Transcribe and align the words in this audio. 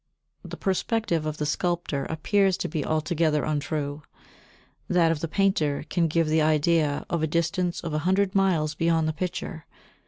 The 0.43 0.57
perspective 0.57 1.27
of 1.27 1.37
the 1.37 1.45
sculptor 1.45 2.05
appears 2.05 2.57
to 2.57 2.67
be 2.67 2.83
altogether 2.83 3.43
untrue; 3.43 4.01
that 4.89 5.11
of 5.11 5.19
the 5.19 5.27
painter 5.27 5.85
can 5.91 6.07
give 6.07 6.27
the 6.27 6.41
idea 6.41 7.05
of 7.07 7.21
a 7.21 7.27
distance 7.27 7.81
of 7.81 7.93
a 7.93 7.99
hundred 7.99 8.33
miles 8.33 8.73
beyond 8.73 9.07
the 9.07 9.13
picture. 9.13 9.67